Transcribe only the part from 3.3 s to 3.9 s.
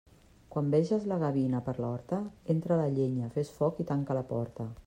fes foc